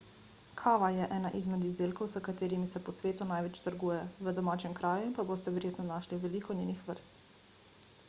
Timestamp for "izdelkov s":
1.71-2.21